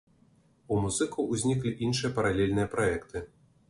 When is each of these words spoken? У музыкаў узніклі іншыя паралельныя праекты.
У 0.75 0.77
музыкаў 0.85 1.29
узніклі 1.35 1.77
іншыя 1.89 2.15
паралельныя 2.19 2.67
праекты. 2.77 3.29